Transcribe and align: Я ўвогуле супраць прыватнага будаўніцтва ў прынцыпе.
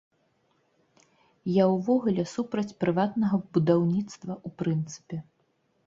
Я 1.59 1.65
ўвогуле 1.75 2.23
супраць 2.35 2.65
прыватнага 2.83 3.43
будаўніцтва 3.53 4.33
ў 4.45 4.65
прынцыпе. 4.65 5.17